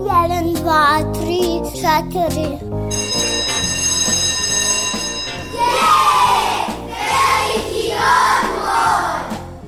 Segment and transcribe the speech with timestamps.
[0.00, 2.58] Jedan, dva, tri, četiri.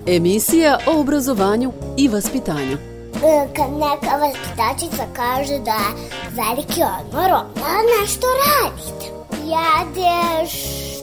[0.07, 2.79] Emisija o obrazovanju i vaspitanju.
[3.25, 9.07] E, Kad neka vaspitačica kaže da je veliki odmor, onda nešto radite.
[9.45, 10.53] Jedeš,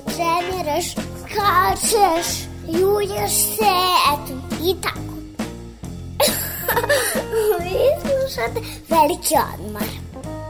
[0.04, 0.92] treniraš,
[1.22, 3.74] skačeš, julješ se,
[4.14, 5.21] eto, i tako.
[7.60, 9.84] Vi slušate veliki odmor.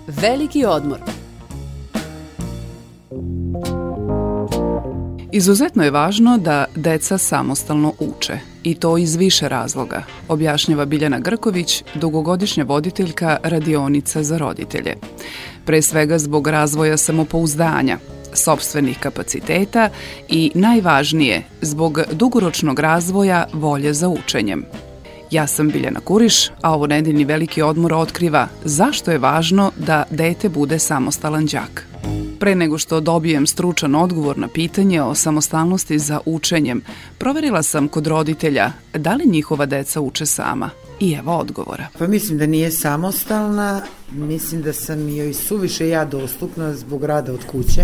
[0.08, 1.00] Veliki odmor.
[5.34, 11.84] Izuzetno je važno da deca samostalno uče i to iz više razloga, objašnjava Biljana Grković,
[11.94, 14.96] dugogodišnja voditeljka radionica za roditelje.
[15.66, 17.98] Pre svega zbog razvoja samopouzdanja,
[18.34, 19.90] sobstvenih kapaciteta
[20.30, 24.66] i najvažnije, zbog dugoročnog razvoja volje za učenjem.
[25.32, 30.50] Ja sam Biljana Kuriš, a ovo nedeljni veliki odmor otkriva zašto je važno da dete
[30.50, 31.88] bude samostalan đak.
[32.40, 36.82] Pre nego što dobijem stručan odgovor na pitanje o samostalnosti za učenjem,
[37.18, 40.70] proverila sam kod roditelja da li njihova deca uče sama.
[41.00, 41.88] I evo odgovora.
[42.00, 47.46] Pa mislim da nije samostalna, mislim da sam joj suviše ja dostupna zbog rada od
[47.52, 47.84] kuće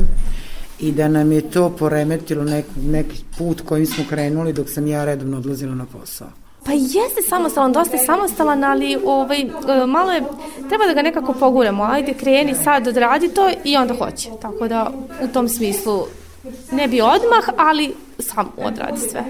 [0.80, 5.06] i da nam je to poremetilo nek, neki put kojim smo krenuli dok sam ja
[5.06, 6.47] redovno odlazila na posao.
[6.68, 10.24] Pa jeste samostalan, dosta je samostalan, ali ovaj, e, malo je,
[10.70, 11.84] treba da ga nekako poguramo.
[11.84, 14.30] Ajde, kreni sad, odradi to i onda hoće.
[14.42, 14.92] Tako da
[15.24, 16.06] u tom smislu
[16.72, 19.24] ne bi odmah, ali sam odradi sve.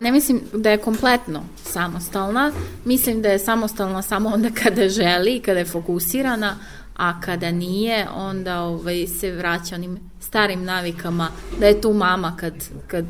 [0.00, 2.52] Ne mislim da je kompletno samostalna,
[2.84, 6.56] mislim da je samostalna samo onda kada želi, kada je fokusirana,
[6.96, 11.28] a kada nije, onda ovaj, se vraća onim starim navikama,
[11.60, 12.54] da je tu mama kad,
[12.86, 13.04] kad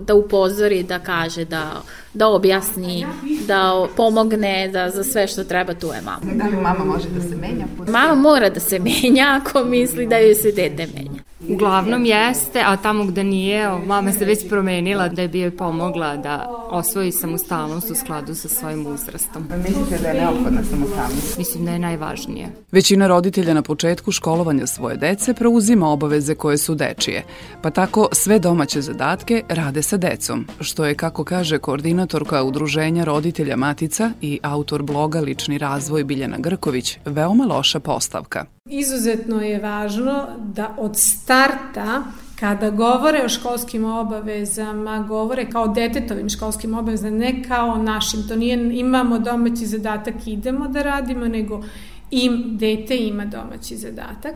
[0.00, 1.82] da upozori, da kaže, da,
[2.14, 3.06] da objasni,
[3.46, 6.34] da pomogne, da za sve što treba tu je mama.
[6.34, 7.66] Da li mama može da se menja?
[7.88, 11.13] Mama mora da se menja ako misli da joj se dete menja.
[11.48, 16.50] Uglavnom jeste, a tamo gde nije, mama se već promenila da bi joj pomogla da
[16.70, 19.48] osvoji samostalnost u skladu sa svojim uzrastom.
[19.68, 21.38] Mislite da je neophodna samostalnost?
[21.38, 22.48] Mislim da je najvažnije.
[22.72, 27.24] Većina roditelja na početku školovanja svoje dece preuzima obaveze koje su dečije,
[27.62, 33.56] pa tako sve domaće zadatke rade sa decom, što je, kako kaže koordinatorka Udruženja roditelja
[33.56, 38.44] Matica i autor bloga Lični razvoj Biljana Grković, veoma loša postavka.
[38.70, 40.98] Izuzetno je važno da od
[41.34, 42.02] starta
[42.40, 48.28] kada govore o školskim obavezama, govore kao detetovim školskim obavezama, ne kao našim.
[48.28, 51.64] To nije imamo domaći zadatak, idemo da radimo, nego
[52.10, 54.34] im, dete ima domaći zadatak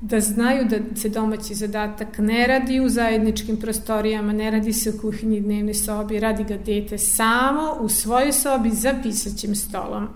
[0.00, 5.00] da znaju da se domaći zadatak ne radi u zajedničkim prostorijama, ne radi se u
[5.00, 10.08] kuhinji dnevnoj sobi, radi ga dete samo u svojoj sobi za pisaćim stolom.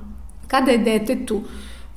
[0.49, 1.41] Kada je dete tu,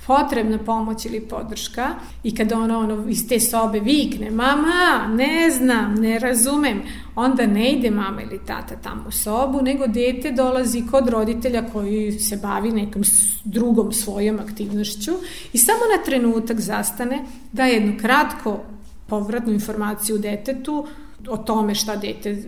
[0.08, 5.96] potrebna pomoć ili podrška i kada ona ono iz te sobe vikne mama, ne znam,
[5.96, 6.82] ne razumem,
[7.16, 12.12] onda ne ide mama ili tata tamo u sobu, nego dete dolazi kod roditelja koji
[12.12, 13.04] se bavi nekom
[13.44, 15.12] drugom svojom aktivnošću
[15.54, 18.60] i samo na trenutak zastane da jednu kratko
[19.08, 20.88] povratnu informaciju detetu
[21.30, 22.44] o tome šta dete,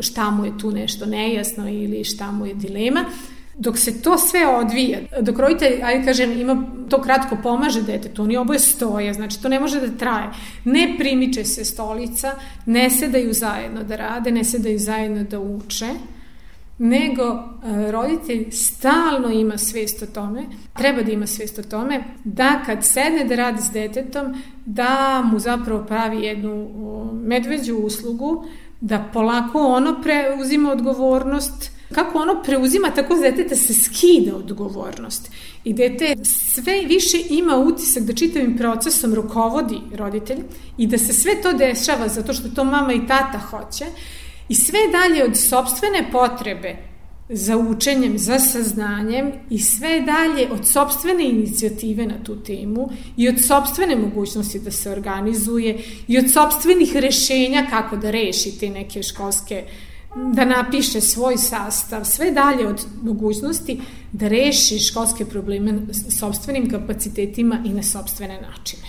[0.00, 3.04] šta mu je tu nešto nejasno ili šta mu je dilema,
[3.58, 8.36] dok se to sve odvija, dok roditelj, ajde kažem, ima to kratko pomaže detetu, oni
[8.36, 10.30] oboje stoje, znači to ne može da traje.
[10.64, 12.32] Ne primiče se stolica,
[12.66, 15.88] ne sedaju zajedno da rade, ne sedaju zajedno da uče,
[16.78, 20.44] nego e, roditelj stalno ima svest o tome,
[20.76, 25.38] treba da ima svest o tome, da kad sedne da radi s detetom, da mu
[25.38, 26.68] zapravo pravi jednu
[27.12, 28.44] medveđu uslugu,
[28.80, 35.30] da polako ono preuzima odgovornost, kako ono preuzima, tako deteta se skida odgovornost.
[35.64, 40.38] I dete sve više ima utisak da čitavim procesom rukovodi roditelj
[40.78, 43.84] i da se sve to dešava zato što to mama i tata hoće
[44.48, 46.76] i sve dalje od sobstvene potrebe
[47.28, 53.40] za učenjem, za saznanjem i sve dalje od sobstvene inicijative na tu temu i od
[53.46, 55.78] sobstvene mogućnosti da se organizuje
[56.08, 59.64] i od sobstvenih rešenja kako da reši te neke školske
[60.16, 63.80] da napiše svoj sastav, sve dalje od mogućnosti
[64.12, 65.78] da reši školske probleme
[66.18, 68.86] sobstvenim kapacitetima i na sobstvene načine.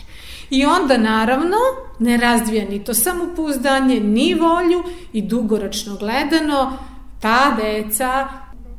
[0.50, 1.58] I onda naravno
[2.00, 4.84] ne razvija ni to samopouzdanje, ni volju
[5.14, 6.78] i dugoročno gledano
[7.22, 8.28] ta deca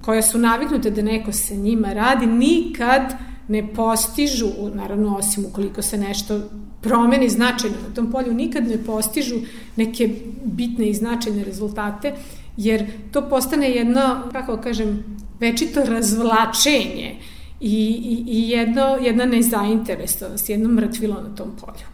[0.03, 3.03] koja su naviknute da neko sa njima radi nikad
[3.49, 6.41] ne postižu, naravno osim ukoliko se nešto
[6.81, 9.37] promeni značajno na tom polju, nikad ne postižu
[9.77, 10.11] neke
[10.45, 12.15] bitne i značajne rezultate,
[12.59, 14.01] jer to postane jedno,
[14.33, 15.05] kako kažem,
[15.41, 17.17] večito razvlačenje
[17.61, 21.87] i, i, i jedno, jedna nezainteresovanost, jedno mrtvilo na tom polju.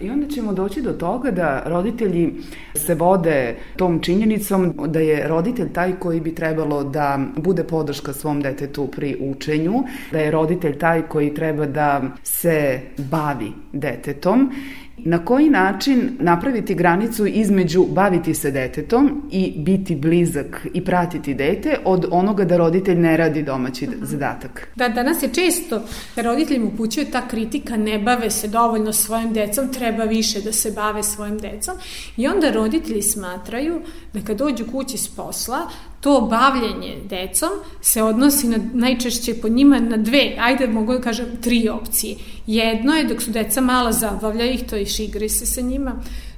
[0.00, 2.32] I onda ćemo doći do toga da roditelji
[2.74, 8.42] se vode tom činjenicom da je roditelj taj koji bi trebalo da bude podrška svom
[8.42, 9.82] detetu pri učenju,
[10.12, 14.52] da je roditelj taj koji treba da se bavi detetom
[14.98, 21.78] Na koji način napraviti granicu između baviti se detetom i biti blizak i pratiti dete
[21.84, 24.68] od onoga da roditelj ne radi domaći zadatak?
[24.76, 25.82] Da, danas je često
[26.16, 30.72] roditelji mu upućuje ta kritika ne bave se dovoljno svojim decom, treba više da se
[30.72, 31.74] bave svojim decom
[32.16, 33.80] i onda roditelji smatraju
[34.12, 35.58] da kad dođu kući s posla,
[36.00, 37.48] to bavljenje decom
[37.80, 42.16] se odnosi na, najčešće po njima na dve, ajde mogu da kažem tri opcije.
[42.46, 45.92] Jedno je dok su deca mala zabavlja ih, to je igri se sa njima.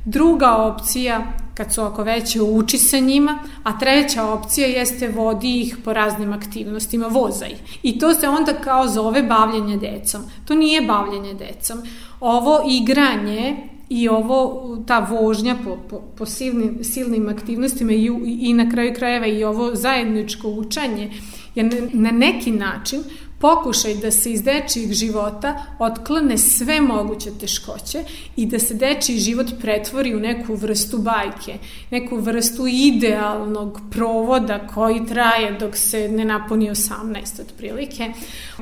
[0.04, 5.76] Druga opcija, kad su oko veće, uči sa njima, a treća opcija jeste vodi ih
[5.84, 7.78] po raznim aktivnostima, voza ih.
[7.82, 10.22] I to se onda kao zove bavljenje decom.
[10.44, 11.82] To nije bavljenje decom.
[12.20, 18.70] Ovo igranje i ovo, ta vožnja po, po, po silnim, silnim aktivnostima i, i na
[18.70, 21.10] kraju krajeva i ovo zajedničko učanje
[21.54, 23.00] je na neki način
[23.38, 28.04] pokušaj da se iz dečijih života otklone sve moguće teškoće
[28.36, 31.58] i da se dečiji život pretvori u neku vrstu bajke,
[31.90, 38.12] neku vrstu idealnog provoda koji traje dok se ne napuni 18 otprilike,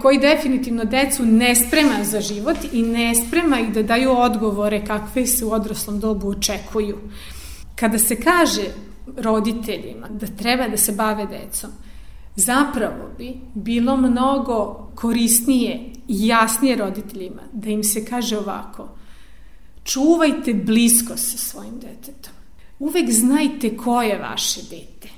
[0.03, 5.27] koji definitivno decu ne sprema za život i ne sprema ih da daju odgovore kakve
[5.27, 6.99] se u odraslom dobu očekuju.
[7.75, 8.63] Kada se kaže
[9.17, 11.71] roditeljima da treba da se bave decom,
[12.37, 18.89] zapravo bi bilo mnogo korisnije i jasnije roditeljima da im se kaže ovako
[19.87, 22.33] čuvajte blisko sa svojim detetom.
[22.79, 25.09] Uvek znajte ko je vaše dete.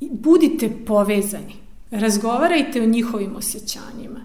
[0.00, 1.54] Budite povezani.
[1.90, 4.20] Razgovarajte o njihovim osjećanjima.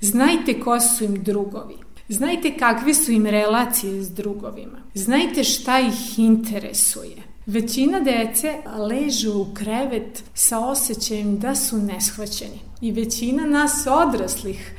[0.00, 1.76] Znajte ko su im drugovi.
[2.08, 4.78] Znajte kakve su im relacije s drugovima.
[4.94, 7.16] Znajte šta ih interesuje.
[7.46, 12.60] Većina dece ležu u krevet sa osjećajem da su neshvaćeni.
[12.80, 14.72] I većina nas odraslih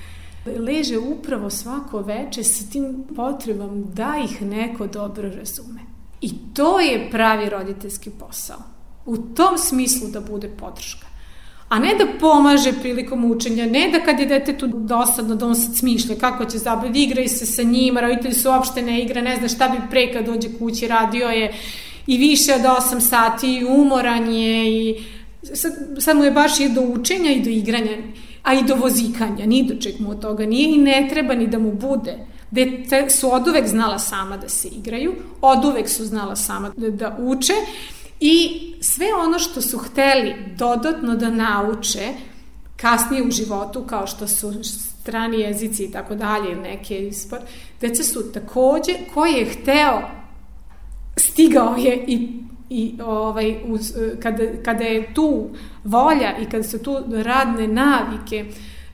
[0.60, 5.80] leže upravo svako veče sa tim potrebom da ih neko dobro razume.
[6.22, 8.60] I to je pravi roditeljski posao.
[9.06, 11.08] U tom smislu da bude podrška.
[11.70, 15.76] A ne da pomaže prilikom učenja, ne da kad je detetu dosadno da on sad
[15.76, 19.48] smišlja kako će zabaviti, igraj se sa njima, roditelji su uopšte ne igra, ne zna
[19.48, 21.54] šta bi pre kad dođe kući, radio je
[22.08, 25.04] i više od 8 sati i umoran je i
[25.54, 27.98] sad, sad mu je baš i do učenja i do igranja,
[28.44, 31.48] a i do vozikanja, ni do čeg mu od toga nije i ne treba ni
[31.48, 32.18] da mu bude.
[32.52, 36.90] Dete su od uvek znala sama da se igraju, od uvek su znala sama da,
[36.90, 37.54] da uče
[38.20, 42.14] i sve ono što su hteli dodatno da nauče
[42.78, 47.40] kasnije u životu, kao što su strani jezici i tako dalje, neke ispod,
[47.82, 50.02] deca su takođe, ko je hteo
[51.18, 55.50] stigao je i i ovaj, uz, kada, kada je tu
[55.84, 58.46] volja i kada su tu radne navike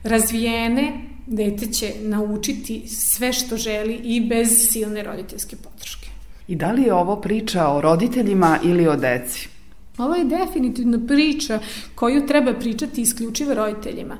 [0.02, 0.92] razvijene,
[1.26, 6.08] dete će naučiti sve što želi i bez silne roditeljske podrške.
[6.48, 9.48] I da li je ovo priča o roditeljima ili o deci?
[9.98, 11.58] Ovo je definitivno priča
[11.94, 14.16] koju treba pričati isključivo roditeljima.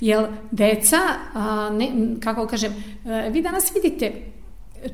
[0.00, 0.98] Jer deca,
[1.34, 1.88] a, ne,
[2.20, 2.72] kako kažem,
[3.30, 4.12] vi danas vidite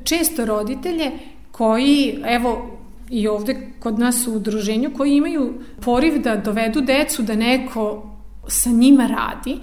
[0.03, 1.11] često roditelje
[1.57, 2.77] koji, evo,
[3.09, 8.09] i ovde kod nas u udruženju, koji imaju poriv da dovedu decu da neko
[8.47, 9.57] sa njima radi,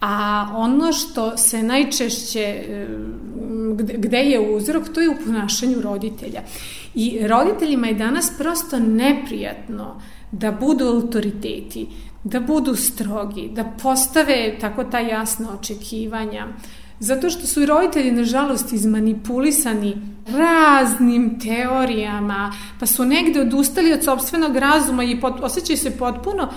[0.00, 2.86] a ono što se najčešće, e,
[3.78, 6.42] gde je uzrok, to je u ponašanju roditelja.
[6.94, 10.00] I roditeljima je danas prosto neprijatno
[10.32, 11.86] da budu autoriteti,
[12.24, 16.46] da budu strogi, da postave tako ta jasna očekivanja,
[17.02, 24.56] Zato što su i roditelji, nažalost, izmanipulisani raznim teorijama, pa su negde odustali od sobstvenog
[24.56, 26.48] razuma i pot, osjećaju se potpuno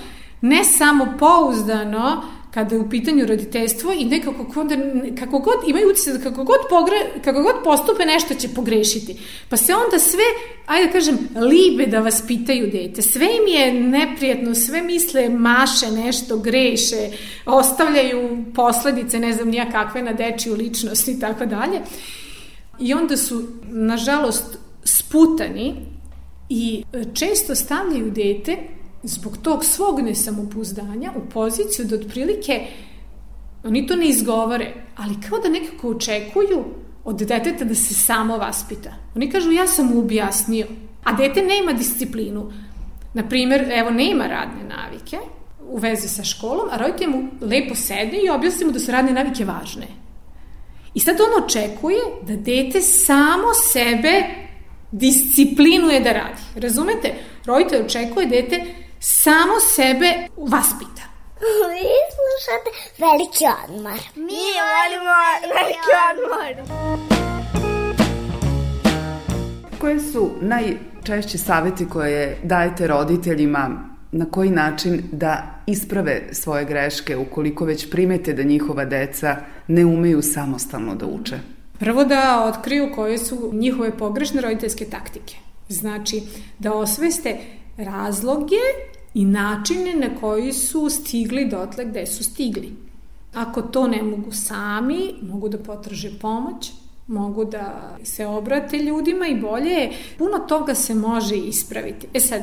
[0.42, 2.22] ne samo pouzdano
[2.56, 4.76] kada je u pitanju roditeljstvo i nekako onda,
[5.20, 9.18] kako god imaju utjecaj da kako god, pogre, kako god postupe nešto će pogrešiti.
[9.50, 10.24] Pa se onda sve,
[10.66, 13.02] ajde da kažem, libe da vas pitaju dete.
[13.02, 17.10] Sve im je neprijatno, sve misle maše nešto, greše,
[17.46, 21.82] ostavljaju posledice, ne znam nija kakve na dečiju ličnost i tako dalje.
[22.80, 25.76] I onda su, nažalost, sputani
[26.50, 26.84] i
[27.14, 28.58] često stavljaju dete
[29.06, 32.68] zbog tog svog nesamopouzdanja u poziciju da otprilike
[33.64, 36.66] oni to ne izgovore, ali kao da nekako očekuju
[37.04, 38.94] od deteta da se samo vaspita.
[39.16, 40.68] Oni kažu ja sam mu objasnio,
[41.04, 42.52] a dete nema disciplinu.
[43.14, 45.18] Naprimer, evo, nema radne navike,
[45.68, 49.12] u vezi sa školom, a roditelj mu lepo sedne i objasni mu da su radne
[49.14, 49.88] navike važne.
[50.94, 54.24] I sad on očekuje da dete samo sebe
[54.92, 56.42] disciplinuje da radi.
[56.56, 57.14] Razumete?
[57.46, 58.66] Roditelj očekuje dete
[59.08, 60.06] samo sebe
[60.38, 61.04] vaspita.
[61.72, 64.00] Vi slušate Veliki odmor.
[64.16, 65.16] Mi volimo
[65.56, 66.54] Veliki odmor.
[69.82, 77.66] Koje su najčešći saveti koje dajete roditeljima na koji način da isprave svoje greške ukoliko
[77.66, 79.36] već primete da njihova deca
[79.68, 81.40] ne umeju samostalno da uče?
[81.80, 85.36] Prvo da otkriju koje su njihove pogrešne roditeljske taktike.
[85.70, 86.24] Znači,
[86.60, 87.38] da osveste
[87.78, 88.56] razloge
[89.16, 92.76] i načine na koji su stigli dotle gde su stigli.
[93.34, 96.72] Ako to ne mogu sami, mogu da potraže pomoć,
[97.08, 102.08] mogu da se obrate ljudima i bolje je, puno toga se može ispraviti.
[102.14, 102.42] E sad,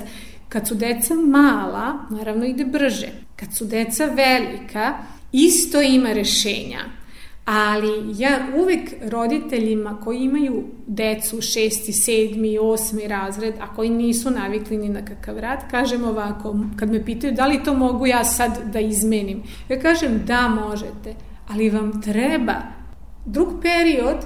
[0.49, 3.09] kad su deca mala, naravno ide brže.
[3.37, 4.95] Kad su deca velika,
[5.33, 7.02] isto ima rešenja
[7.45, 14.77] ali ja uvek roditeljima koji imaju decu šesti, sedmi, osmi razred, a koji nisu navikli
[14.77, 18.73] ni na kakav rad, kažem ovako, kad me pitaju da li to mogu ja sad
[18.73, 21.15] da izmenim, ja kažem da možete,
[21.49, 22.55] ali vam treba
[23.27, 24.17] drug period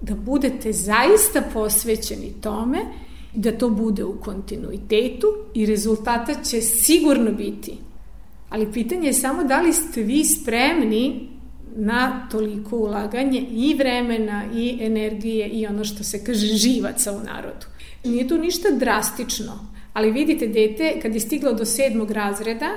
[0.00, 2.78] da budete zaista posvećeni tome
[3.34, 7.78] da to bude u kontinuitetu i rezultata će sigurno biti.
[8.50, 11.28] Ali pitanje je samo da li ste vi spremni
[11.80, 17.66] na toliko ulaganje i vremena i energije i ono što se kaže živaca u narodu.
[18.04, 22.70] Nije tu ništa drastično, ali vidite, dete kad je stiglo do sedmog razreda,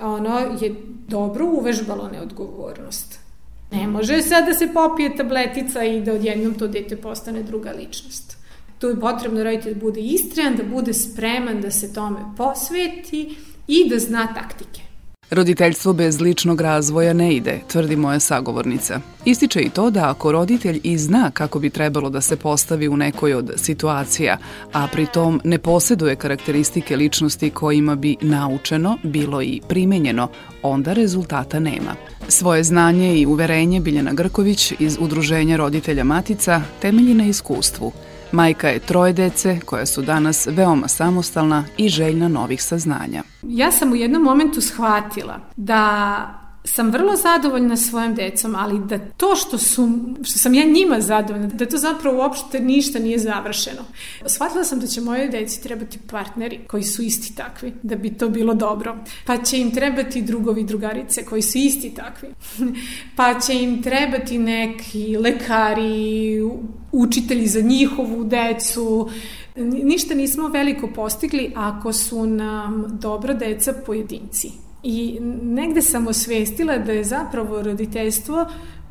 [0.00, 0.74] ono je
[1.08, 3.18] dobro uvežbalo neodgovornost.
[3.72, 8.36] Ne može sad da se popije tabletica i da odjednom to dete postane druga ličnost.
[8.78, 13.36] Tu je potrebno roditelj da bude istrajan, da bude spreman da se tome posveti
[13.68, 14.85] i da zna taktike.
[15.30, 19.00] Roditeljstvo bez ličnog razvoja ne ide, tvrdi moja sagovornica.
[19.24, 22.96] Ističe i to da ako roditelj i zna kako bi trebalo da se postavi u
[22.96, 24.38] nekoj od situacija,
[24.72, 30.28] a pritom ne poseduje karakteristike ličnosti kojima bi naučeno, bilo i primenjeno,
[30.62, 31.94] onda rezultata nema.
[32.28, 37.92] Svoje znanje i uverenje Biljana Grković iz Udruženja roditelja Matica temelji na iskustvu–
[38.32, 43.22] Majka je troje dece koja su danas veoma samostalna i željna novih saznanja.
[43.42, 49.36] Ja sam u jednom momentu shvatila da sam vrlo zadovoljna svojim decom, ali da to
[49.36, 49.88] što, su,
[50.22, 53.82] što sam ja njima zadovoljna, da to zapravo uopšte ništa nije završeno.
[54.26, 58.28] Shvatila sam da će moje deci trebati partneri koji su isti takvi, da bi to
[58.28, 58.96] bilo dobro.
[59.26, 62.28] Pa će im trebati drugovi drugarice koji su isti takvi.
[63.16, 66.40] pa će im trebati neki lekari,
[66.92, 69.10] učitelji za njihovu decu,
[69.58, 74.65] Ništa nismo veliko postigli ako su nam dobro deca pojedinci.
[74.82, 78.46] I negde sam osvestila da je zapravo roditeljstvo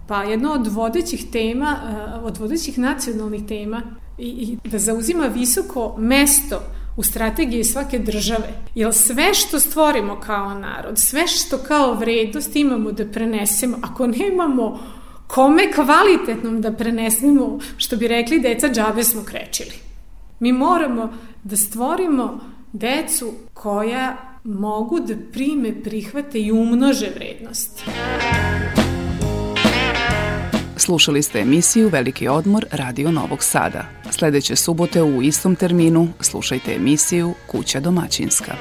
[0.08, 3.82] pa jedno od vodećih tema, eh, od vodećih nacionalnih tema
[4.18, 6.62] i, i da zauzima visoko mesto
[6.98, 8.48] u strategiji svake države.
[8.76, 14.80] Jer sve što stvorimo kao narod, sve što kao vrednost imamo da prenesemo, ako nemamo
[15.28, 19.74] kome kvalitetnom da prenesemo, što bi rekli deca, džabe smo krečili.
[20.40, 21.14] Mi moramo
[21.44, 22.40] da stvorimo
[22.74, 27.84] decu koja mogu da prime, prihvate i umnože vrednost.
[30.78, 33.86] Slušali ste emisiju Veliki odmor Radio Novog Sada.
[34.12, 38.56] Sledeće subote u istom terminu slušajte emisiju Kuća domaćinska.